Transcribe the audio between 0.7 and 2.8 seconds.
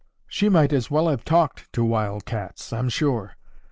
as well have talked to wild cats,